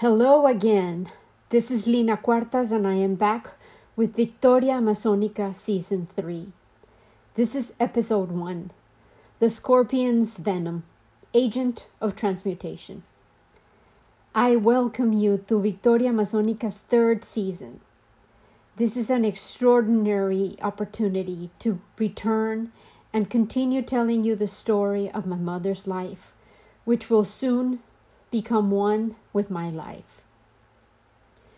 [0.00, 1.08] Hello again.
[1.50, 3.50] This is Lina Cuartas, and I am back
[3.96, 6.52] with Victoria Amazonica Season 3.
[7.34, 8.70] This is Episode 1
[9.40, 10.84] The Scorpion's Venom,
[11.34, 13.02] Agent of Transmutation.
[14.34, 17.80] I welcome you to Victoria Amazonica's third season.
[18.76, 22.72] This is an extraordinary opportunity to return
[23.12, 26.32] and continue telling you the story of my mother's life,
[26.86, 27.80] which will soon
[28.30, 30.22] become one with my life.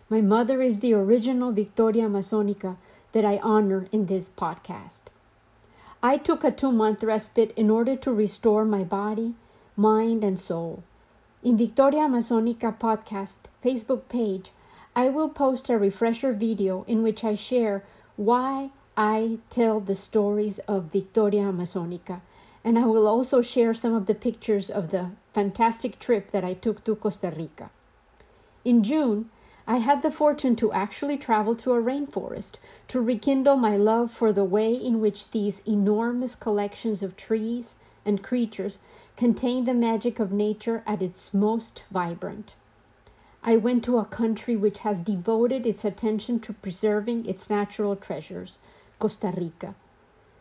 [0.09, 2.77] My mother is the original Victoria Amazonica
[3.13, 5.03] that I honor in this podcast.
[6.01, 9.35] I took a two month respite in order to restore my body,
[9.77, 10.83] mind, and soul.
[11.43, 14.51] In Victoria Amazonica podcast Facebook page,
[14.95, 17.83] I will post a refresher video in which I share
[18.15, 22.21] why I tell the stories of Victoria Amazonica,
[22.63, 26.53] and I will also share some of the pictures of the fantastic trip that I
[26.53, 27.71] took to Costa Rica.
[28.63, 29.29] In June,
[29.65, 32.57] I had the fortune to actually travel to a rainforest
[32.89, 38.21] to rekindle my love for the way in which these enormous collections of trees and
[38.21, 38.79] creatures
[39.15, 42.55] contain the magic of nature at its most vibrant.
[43.41, 48.57] I went to a country which has devoted its attention to preserving its natural treasures,
[48.99, 49.75] Costa Rica.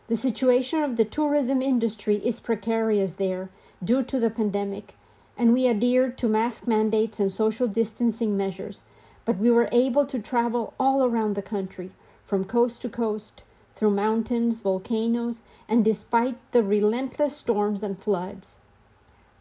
[0.08, 3.50] The situation of the tourism industry is precarious there
[3.82, 4.94] due to the pandemic,
[5.36, 8.82] and we adhered to mask mandates and social distancing measures,
[9.24, 11.90] but we were able to travel all around the country,
[12.24, 13.42] from coast to coast,
[13.74, 18.58] through mountains, volcanoes, and despite the relentless storms and floods.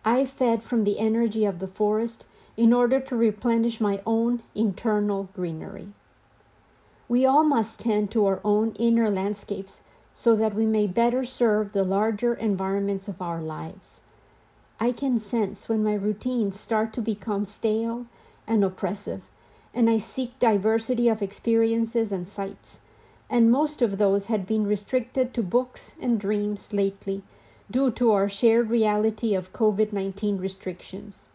[0.03, 2.26] I fed from the energy of the forest
[2.58, 5.89] in order to replenish my own internal greenery.
[7.08, 9.83] We all must tend to our own inner landscapes
[10.14, 14.02] so that we may better serve the larger environments of our lives.
[14.82, 18.08] I can sense when my routines start to become stale
[18.48, 19.22] and oppressive,
[19.76, 22.80] and I seek diversity of experiences and sights,
[23.30, 27.22] and most of those had been restricted to books and dreams lately
[27.70, 31.28] due to our shared reality of COVID 19 restrictions.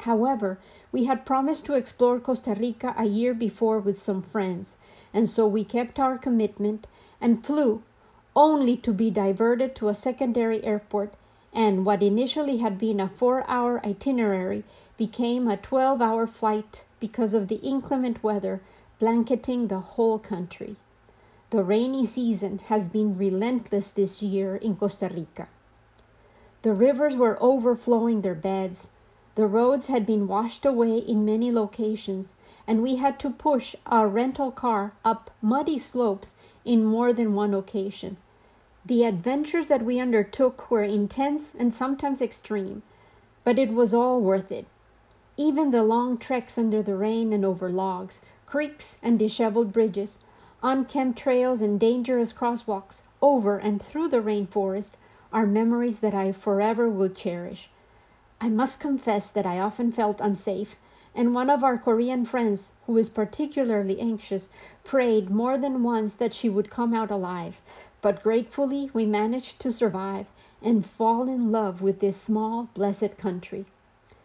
[0.00, 0.58] However,
[0.90, 4.76] we had promised to explore Costa Rica a year before with some friends,
[5.14, 6.88] and so we kept our commitment
[7.20, 7.84] and flew
[8.34, 11.12] only to be diverted to a secondary airport,
[11.52, 14.64] and what initially had been a four hour itinerary
[14.96, 18.60] became a 12 hour flight because of the inclement weather
[18.98, 20.76] blanketing the whole country.
[21.50, 25.48] The rainy season has been relentless this year in Costa Rica.
[26.62, 28.92] The rivers were overflowing their beds,
[29.38, 32.34] the roads had been washed away in many locations,
[32.66, 37.54] and we had to push our rental car up muddy slopes in more than one
[37.54, 38.16] occasion.
[38.88, 42.82] The adventures that we undertook were intense and sometimes extreme,
[43.44, 44.64] but it was all worth it.
[45.36, 50.20] Even the long treks under the rain and over logs, creeks and disheveled bridges,
[50.62, 54.96] unkempt trails and dangerous crosswalks, over and through the rainforest,
[55.34, 57.68] are memories that I forever will cherish.
[58.40, 60.76] I must confess that I often felt unsafe,
[61.14, 64.48] and one of our Korean friends, who is particularly anxious,
[64.82, 67.60] prayed more than once that she would come out alive,
[68.00, 70.26] but gratefully, we managed to survive
[70.62, 73.66] and fall in love with this small, blessed country.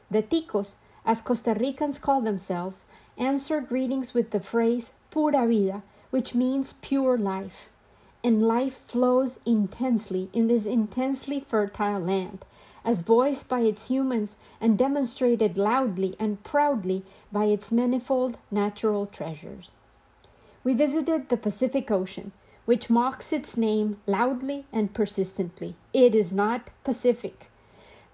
[0.09, 0.75] The ticos,
[1.05, 2.85] as Costa Ricans call themselves,
[3.17, 7.69] answer greetings with the phrase pura vida, which means pure life.
[8.23, 12.45] And life flows intensely in this intensely fertile land,
[12.85, 19.73] as voiced by its humans and demonstrated loudly and proudly by its manifold natural treasures.
[20.63, 22.31] We visited the Pacific Ocean,
[22.65, 25.75] which mocks its name loudly and persistently.
[25.93, 27.49] It is not Pacific.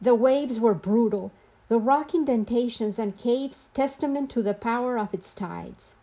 [0.01, 1.31] The waves were brutal,
[1.67, 5.97] the rock indentations and caves testament to the power of its tides.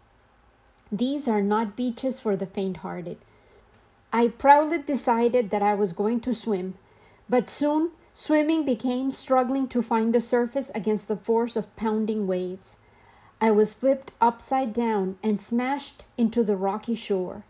[0.92, 3.18] These are not beaches for the faint hearted.
[4.12, 6.74] I proudly decided that I was going to swim,
[7.28, 12.76] but soon swimming became struggling to find the surface against the force of pounding waves.
[13.40, 17.44] I was flipped upside down and smashed into the rocky shore.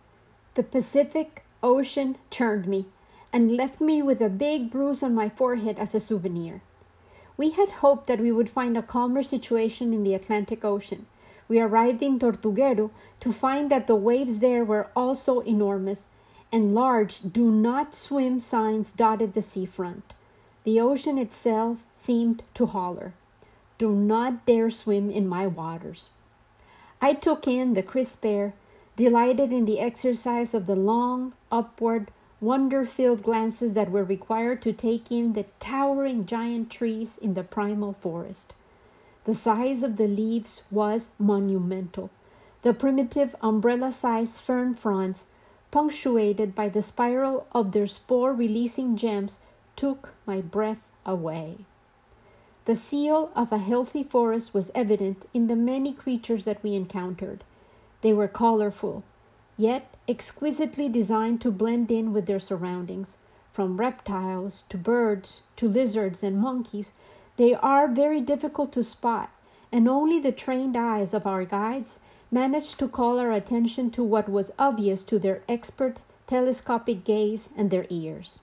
[0.56, 2.86] The Pacific Ocean turned me
[3.30, 6.62] and left me with a big bruise on my forehead as a souvenir.
[7.36, 11.04] We had hoped that we would find a calmer situation in the Atlantic Ocean.
[11.46, 16.06] We arrived in Tortuguero to find that the waves there were also enormous,
[16.50, 20.14] and large do not swim signs dotted the seafront.
[20.64, 23.12] The ocean itself seemed to holler,
[23.76, 26.12] Do not dare swim in my waters.
[27.02, 28.54] I took in the crisp air
[28.96, 32.10] delighted in the exercise of the long, upward,
[32.40, 37.44] wonder filled glances that were required to take in the towering giant trees in the
[37.44, 38.54] primal forest.
[39.24, 42.10] The size of the leaves was monumental.
[42.62, 45.26] The primitive umbrella sized fern fronds,
[45.70, 49.40] punctuated by the spiral of their spore releasing gems,
[49.74, 51.58] took my breath away.
[52.64, 57.44] The seal of a healthy forest was evident in the many creatures that we encountered.
[58.06, 59.02] They were colorful,
[59.56, 63.16] yet exquisitely designed to blend in with their surroundings.
[63.50, 66.92] From reptiles to birds to lizards and monkeys,
[67.36, 69.30] they are very difficult to spot,
[69.72, 71.98] and only the trained eyes of our guides
[72.30, 77.72] managed to call our attention to what was obvious to their expert telescopic gaze and
[77.72, 78.38] their ears.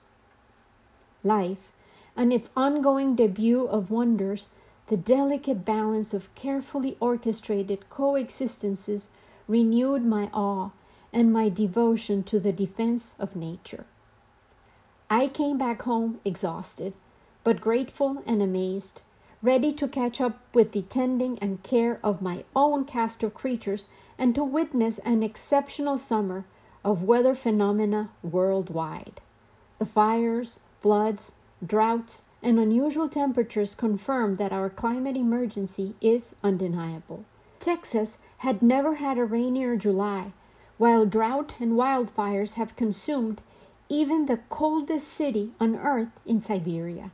[1.22, 1.72] Life,
[2.14, 4.48] and its ongoing debut of wonders,
[4.88, 9.08] the delicate balance of carefully orchestrated coexistences
[9.46, 10.70] renewed my awe
[11.12, 13.86] and my devotion to the defense of nature.
[15.10, 16.92] I came back home exhausted,
[17.44, 19.02] but grateful and amazed,
[19.42, 23.86] ready to catch up with the tending and care of my own cast of creatures
[24.18, 26.44] and to witness an exceptional summer
[26.84, 29.20] of weather phenomena worldwide.
[29.78, 31.32] The fires, floods,
[31.64, 37.24] droughts, and unusual temperatures confirm that our climate emergency is undeniable.
[37.58, 40.30] Texas had never had a rainier July,
[40.76, 43.40] while drought and wildfires have consumed
[43.88, 47.10] even the coldest city on earth in Siberia.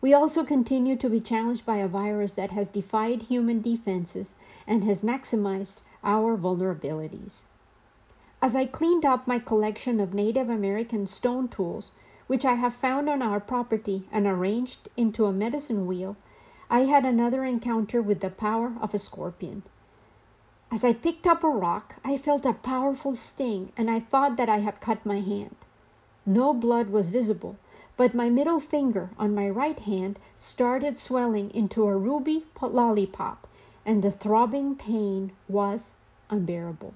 [0.00, 4.84] We also continue to be challenged by a virus that has defied human defenses and
[4.84, 7.42] has maximized our vulnerabilities.
[8.40, 11.90] As I cleaned up my collection of Native American stone tools,
[12.28, 16.16] which I have found on our property and arranged into a medicine wheel,
[16.70, 19.64] I had another encounter with the power of a scorpion.
[20.72, 24.48] As I picked up a rock, I felt a powerful sting and I thought that
[24.48, 25.54] I had cut my hand.
[26.26, 27.56] No blood was visible,
[27.96, 33.46] but my middle finger on my right hand started swelling into a ruby lollipop,
[33.84, 35.96] and the throbbing pain was
[36.30, 36.94] unbearable.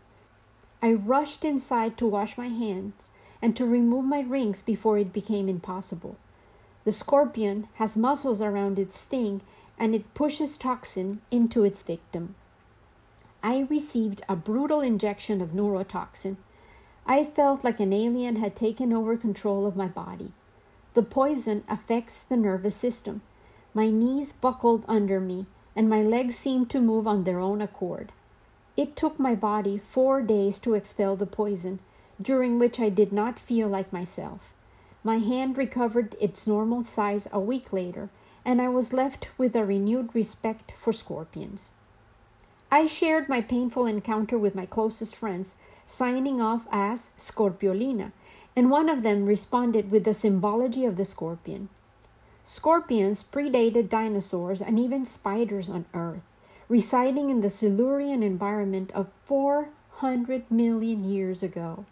[0.83, 3.11] I rushed inside to wash my hands
[3.43, 6.17] and to remove my rings before it became impossible.
[6.85, 9.43] The scorpion has muscles around its sting
[9.79, 12.35] and it pushes toxin into its victim.
[13.43, 16.37] I received a brutal injection of neurotoxin.
[17.07, 20.33] I felt like an alien had taken over control of my body.
[20.95, 23.23] The poison affects the nervous system.
[23.73, 25.47] My knees buckled under me,
[25.77, 28.11] and my legs seemed to move on their own accord.
[28.77, 31.79] It took my body four days to expel the poison,
[32.21, 34.53] during which I did not feel like myself.
[35.05, 38.11] My hand recovered its normal size a week later,
[38.45, 41.75] and I was left with a renewed respect for scorpions.
[42.71, 45.57] I shared my painful encounter with my closest friends,
[45.87, 48.13] signing off as Scorpiolina,
[48.55, 51.71] and one of them responded with the symbology of the scorpion.
[52.45, 56.35] Scorpions predated dinosaurs and even spiders on Earth,
[56.69, 61.87] residing in the Silurian environment of 400 million years ago.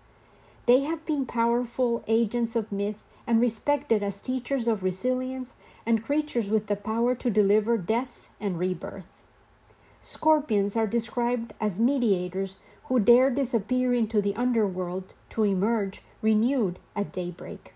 [0.67, 5.55] They have been powerful agents of myth and respected as teachers of resilience
[5.87, 9.15] and creatures with the power to deliver death and rebirth.
[10.08, 17.11] Scorpions are described as mediators who dare disappear into the underworld to emerge renewed at
[17.11, 17.75] daybreak.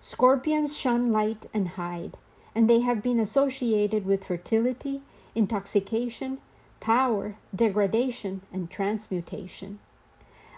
[0.00, 2.18] Scorpions shun light and hide,
[2.56, 5.02] and they have been associated with fertility,
[5.36, 6.38] intoxication,
[6.80, 9.78] power, degradation, and transmutation.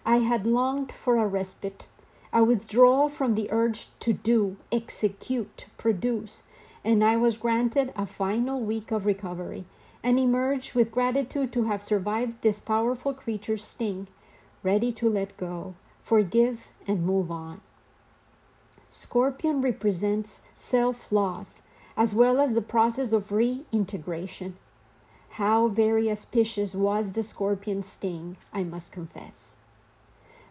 [0.07, 1.87] I had longed for a respite,
[2.33, 6.43] a withdrawal from the urge to do, execute, produce,
[6.83, 9.67] and I was granted a final week of recovery
[10.07, 14.07] and emerged with gratitude to have survived this powerful creature's sting,
[14.63, 17.61] ready to let go, forgive, and move on.
[18.89, 21.63] Scorpion represents self loss
[21.97, 24.55] as well as the process of reintegration.
[25.31, 29.57] How very auspicious was the scorpion sting, I must confess.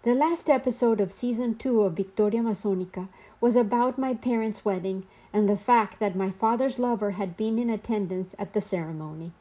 [0.03, 3.07] The last episode of season two of Victoria Amazonica
[3.39, 7.69] was about my parents' wedding and the fact that my father's lover had been in
[7.69, 9.31] attendance at the ceremony.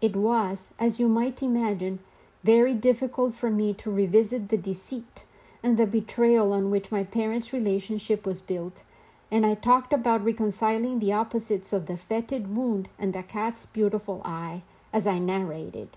[0.00, 2.00] It was, as you might imagine,
[2.44, 5.24] very difficult for me to revisit the deceit
[5.62, 8.84] and the betrayal on which my parents' relationship was built,
[9.30, 14.22] and I talked about reconciling the opposites of the fetid wound and the cat's beautiful
[14.24, 14.62] eye
[14.92, 15.88] as I narrated.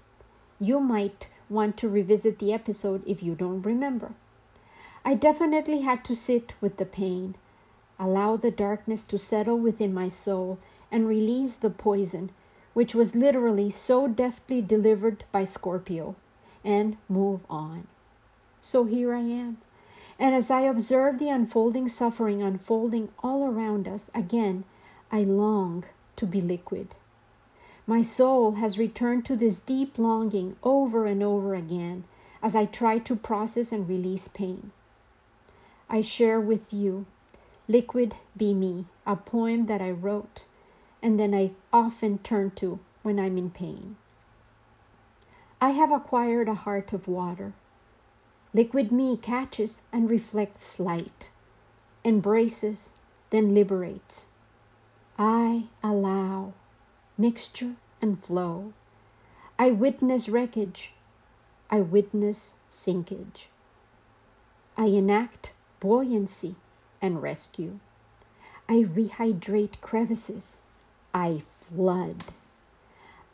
[0.60, 4.14] You might want to revisit the episode if you don't remember.
[5.06, 7.36] I definitely had to sit with the pain,
[8.00, 10.58] allow the darkness to settle within my soul,
[10.92, 12.32] and release the poison
[12.74, 16.16] which was literally so deftly delivered by Scorpio,
[16.64, 17.88] and move on.
[18.62, 19.58] So here I am.
[20.20, 24.66] And as I observe the unfolding suffering unfolding all around us, again,
[25.12, 25.86] I long
[26.18, 26.90] to be liquid.
[27.88, 32.04] My soul has returned to this deep longing over and over again
[32.44, 34.72] as I try to process and release pain.
[35.90, 37.06] I share with you
[37.68, 40.46] Liquid Be Me, a poem that I wrote
[41.02, 43.96] and then I often turn to when I'm in pain.
[45.62, 47.54] I have acquired a heart of water.
[48.54, 51.32] Liquid me catches and reflects light,
[52.04, 52.94] embraces,
[53.30, 54.30] then liberates.
[55.18, 56.54] I allow
[57.18, 58.74] mixture and flow.
[59.58, 60.94] I witness wreckage.
[61.70, 63.50] I witness sinkage.
[64.78, 65.52] I enact
[65.82, 66.56] buoyancy
[67.02, 67.80] and rescue.
[68.70, 70.64] I rehydrate crevices.
[71.14, 72.24] I flood.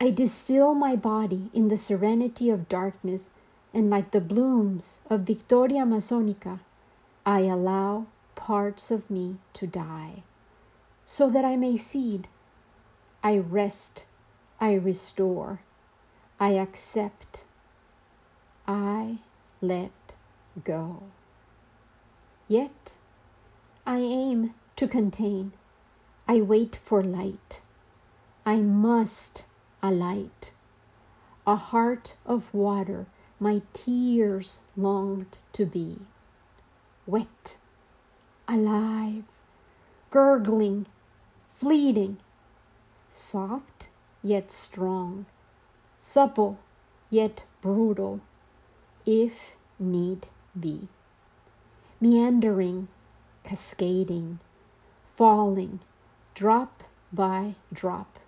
[0.00, 3.30] I distill my body in the serenity of darkness,
[3.72, 6.60] and like the blooms of Victoria Amazonica,
[7.24, 10.22] I allow parts of me to die,
[11.04, 12.28] so that I may seed.
[13.22, 14.06] I rest,
[14.60, 15.60] I restore,
[16.38, 17.44] I accept,
[18.68, 19.18] I
[19.60, 19.90] let
[20.62, 21.02] go.
[22.48, 22.96] Yet
[23.86, 25.52] I aim to contain,
[26.28, 27.60] I wait for light.
[28.48, 29.44] I must
[29.82, 30.52] alight.
[31.48, 33.06] A heart of water
[33.40, 35.98] my tears longed to be.
[37.06, 37.58] Wet,
[38.46, 39.24] alive,
[40.10, 40.86] gurgling,
[41.48, 42.18] fleeting,
[43.08, 43.88] soft
[44.22, 45.26] yet strong,
[45.98, 46.60] supple
[47.10, 48.20] yet brutal,
[49.04, 50.86] if need be.
[52.00, 52.86] Meandering,
[53.42, 54.38] cascading,
[55.04, 55.80] falling,
[56.36, 58.20] drop by drop.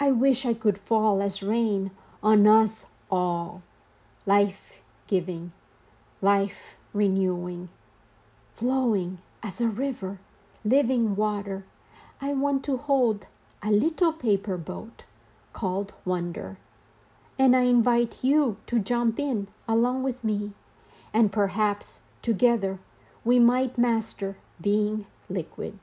[0.00, 1.90] I wish I could fall as rain
[2.22, 3.62] on us all,
[4.26, 5.50] life giving,
[6.20, 7.68] life renewing,
[8.54, 10.20] flowing as a river,
[10.64, 11.64] living water.
[12.20, 13.26] I want to hold
[13.60, 15.04] a little paper boat
[15.52, 16.58] called Wonder.
[17.36, 20.52] And I invite you to jump in along with me,
[21.12, 22.78] and perhaps together
[23.24, 25.76] we might master being liquid.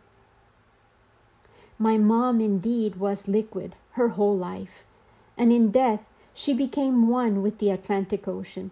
[1.77, 4.85] My mom indeed was liquid her whole life,
[5.37, 8.71] and in death she became one with the Atlantic Ocean.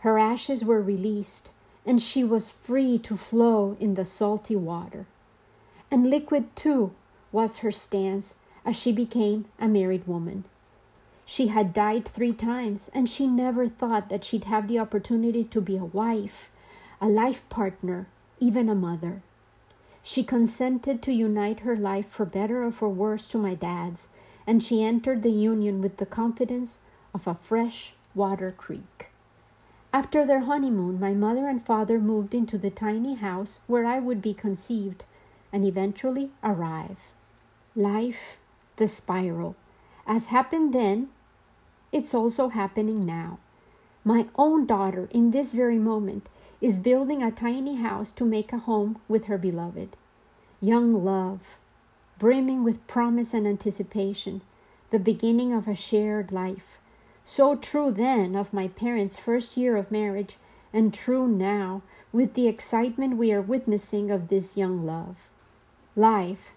[0.00, 1.50] Her ashes were released,
[1.84, 5.06] and she was free to flow in the salty water.
[5.90, 6.92] And liquid, too,
[7.32, 10.44] was her stance as she became a married woman.
[11.24, 15.60] She had died three times, and she never thought that she'd have the opportunity to
[15.60, 16.50] be a wife,
[17.00, 18.06] a life partner,
[18.38, 19.22] even a mother.
[20.02, 24.08] She consented to unite her life for better or for worse to my dad's,
[24.48, 26.78] and she entered the union with the confidence
[27.12, 29.10] of a fresh water creek.
[29.92, 34.22] After their honeymoon, my mother and father moved into the tiny house where I would
[34.22, 35.04] be conceived
[35.52, 37.12] and eventually arrive.
[37.76, 38.38] Life,
[38.76, 39.54] the spiral.
[40.06, 41.10] As happened then,
[41.92, 43.38] it's also happening now.
[44.02, 46.26] My own daughter, in this very moment,
[46.62, 49.94] is building a tiny house to make a home with her beloved.
[50.62, 51.58] Young love,
[52.18, 54.40] brimming with promise and anticipation,
[54.90, 56.78] the beginning of a shared life.
[57.24, 60.36] So true then of my parents' first year of marriage,
[60.72, 61.82] and true now
[62.12, 65.28] with the excitement we are witnessing of this young love.
[65.94, 66.54] Life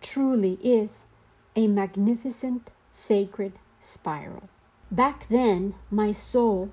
[0.00, 1.06] truly is
[1.54, 4.48] a magnificent, sacred spiral.
[4.90, 6.70] Back then, my soul,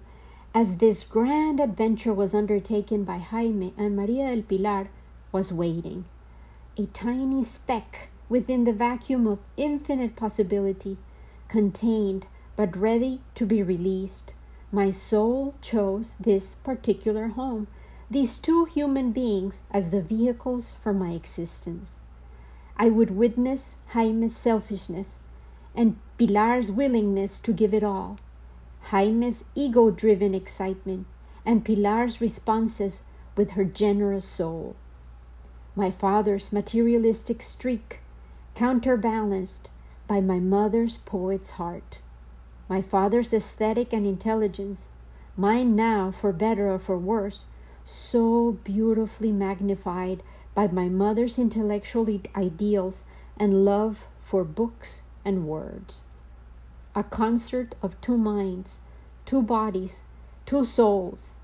[0.53, 4.89] as this grand adventure was undertaken by Jaime and Maria del Pilar,
[5.31, 6.05] was waiting.
[6.77, 10.97] A tiny speck within the vacuum of infinite possibility,
[11.47, 14.33] contained but ready to be released.
[14.71, 17.67] My soul chose this particular home,
[18.09, 21.99] these two human beings, as the vehicles for my existence.
[22.77, 25.21] I would witness Jaime's selfishness
[25.75, 28.17] and Pilar's willingness to give it all,
[28.91, 31.07] Jaime's ego driven excitement,
[31.45, 33.03] and Pilar's responses
[33.35, 34.75] with her generous soul.
[35.75, 38.01] My father's materialistic streak
[38.59, 39.71] counterbalanced
[40.05, 42.01] by my mother's poet's heart,
[42.67, 44.89] my father's aesthetic and intelligence,
[45.37, 47.45] mine now, for better or for worse,
[47.85, 50.21] so beautifully magnified
[50.53, 53.05] by my mother's intellectual ideals
[53.37, 56.03] and love for books and words.
[56.93, 58.81] A concert of two minds,
[59.25, 60.03] two bodies,
[60.45, 61.37] two souls,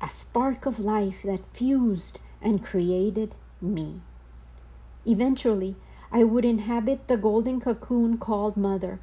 [0.00, 4.02] a spark of life that fused and created me.
[5.04, 5.74] Eventually,
[6.12, 8.98] I would inhabit the golden cocoon called mother.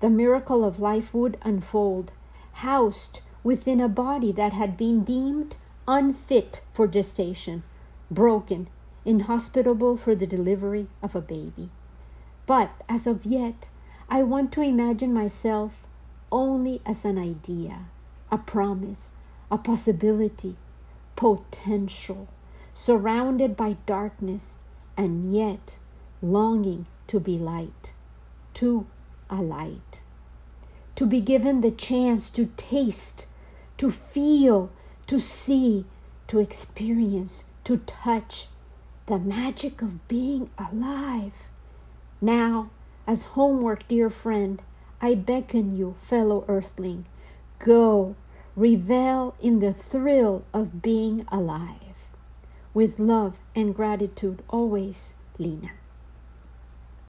[0.00, 2.12] The miracle of life would unfold,
[2.54, 7.62] housed within a body that had been deemed unfit for gestation,
[8.10, 8.68] broken,
[9.04, 11.70] inhospitable for the delivery of a baby.
[12.46, 13.68] But as of yet,
[14.08, 15.86] I want to imagine myself
[16.32, 17.86] only as an idea,
[18.30, 19.12] a promise,
[19.50, 20.56] a possibility,
[21.16, 22.28] potential,
[22.72, 24.56] surrounded by darkness,
[24.96, 25.78] and yet
[26.22, 27.94] longing to be light,
[28.54, 28.86] to
[29.30, 30.00] a light,
[30.94, 33.26] to be given the chance to taste,
[33.76, 34.70] to feel,
[35.06, 35.84] to see,
[36.26, 38.46] to experience, to touch
[39.06, 41.48] the magic of being alive.
[42.20, 42.70] Now,
[43.06, 44.60] as homework, dear friend,
[45.00, 47.06] I beckon you, fellow earthling,
[47.58, 48.16] go,
[48.56, 52.08] revel in the thrill of being alive.
[52.74, 55.77] With love and gratitude always, Lina.